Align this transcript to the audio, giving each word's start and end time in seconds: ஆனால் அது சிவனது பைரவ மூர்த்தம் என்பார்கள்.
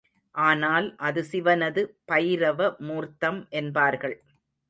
ஆனால் 0.35 0.87
அது 0.99 1.21
சிவனது 1.23 1.81
பைரவ 2.11 2.69
மூர்த்தம் 2.79 3.39
என்பார்கள். 3.51 4.17